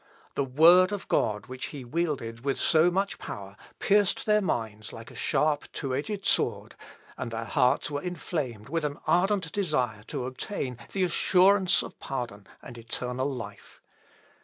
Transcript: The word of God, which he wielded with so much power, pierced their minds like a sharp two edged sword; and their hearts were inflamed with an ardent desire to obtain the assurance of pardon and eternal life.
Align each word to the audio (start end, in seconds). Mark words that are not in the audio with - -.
The 0.33 0.43
word 0.43 0.91
of 0.91 1.07
God, 1.07 1.45
which 1.45 1.65
he 1.65 1.85
wielded 1.85 2.43
with 2.43 2.57
so 2.57 2.89
much 2.89 3.19
power, 3.19 3.55
pierced 3.77 4.25
their 4.25 4.41
minds 4.41 4.91
like 4.91 5.11
a 5.11 5.15
sharp 5.15 5.71
two 5.73 5.93
edged 5.93 6.25
sword; 6.25 6.73
and 7.19 7.29
their 7.29 7.45
hearts 7.45 7.91
were 7.91 8.01
inflamed 8.01 8.67
with 8.67 8.83
an 8.83 8.97
ardent 9.05 9.51
desire 9.51 10.01
to 10.07 10.25
obtain 10.25 10.79
the 10.93 11.03
assurance 11.03 11.83
of 11.83 11.99
pardon 11.99 12.47
and 12.63 12.79
eternal 12.79 13.29
life. 13.31 13.79